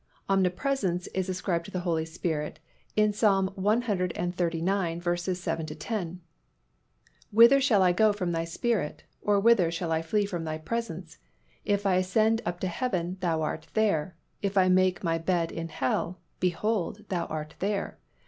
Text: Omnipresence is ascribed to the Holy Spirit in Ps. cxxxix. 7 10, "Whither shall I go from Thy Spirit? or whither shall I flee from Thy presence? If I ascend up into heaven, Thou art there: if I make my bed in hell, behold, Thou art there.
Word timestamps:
Omnipresence 0.27 1.05
is 1.13 1.29
ascribed 1.29 1.65
to 1.65 1.69
the 1.71 1.81
Holy 1.81 2.05
Spirit 2.05 2.57
in 2.95 3.11
Ps. 3.11 3.21
cxxxix. 3.21 5.35
7 5.37 5.65
10, 5.67 6.21
"Whither 7.29 7.61
shall 7.61 7.83
I 7.83 7.91
go 7.91 8.11
from 8.11 8.31
Thy 8.31 8.43
Spirit? 8.43 9.03
or 9.21 9.39
whither 9.39 9.69
shall 9.69 9.91
I 9.91 10.01
flee 10.01 10.25
from 10.25 10.43
Thy 10.43 10.57
presence? 10.57 11.19
If 11.65 11.85
I 11.85 11.97
ascend 11.97 12.41
up 12.47 12.55
into 12.55 12.69
heaven, 12.69 13.17
Thou 13.19 13.43
art 13.43 13.67
there: 13.75 14.15
if 14.41 14.57
I 14.57 14.69
make 14.69 15.03
my 15.03 15.19
bed 15.19 15.51
in 15.51 15.67
hell, 15.67 16.19
behold, 16.39 17.05
Thou 17.09 17.27
art 17.27 17.53
there. 17.59 17.99